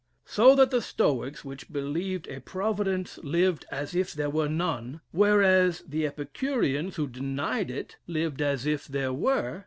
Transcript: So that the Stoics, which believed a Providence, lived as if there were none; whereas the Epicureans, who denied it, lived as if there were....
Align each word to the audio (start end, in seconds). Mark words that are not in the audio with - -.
So 0.25 0.55
that 0.55 0.71
the 0.71 0.81
Stoics, 0.81 1.45
which 1.45 1.71
believed 1.71 2.27
a 2.27 2.39
Providence, 2.41 3.19
lived 3.21 3.67
as 3.69 3.93
if 3.93 4.13
there 4.13 4.31
were 4.31 4.49
none; 4.49 5.01
whereas 5.11 5.81
the 5.87 6.07
Epicureans, 6.07 6.95
who 6.95 7.05
denied 7.05 7.69
it, 7.69 7.97
lived 8.07 8.41
as 8.41 8.65
if 8.65 8.87
there 8.87 9.13
were.... 9.13 9.59